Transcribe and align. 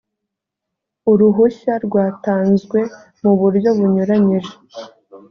uruhushya 1.11 1.73
rwatanzwe 1.85 2.79
mu 3.21 3.31
buryo 3.39 3.69
bunyuranyije 3.77 4.53